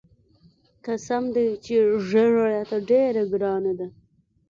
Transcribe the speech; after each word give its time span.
قسم 0.85 1.23
دى 1.35 1.47
چې 1.63 1.75
ږيره 2.09 2.45
راته 2.53 2.77
ډېره 2.89 3.23
ګرانه 3.31 3.73
ده. 3.79 3.87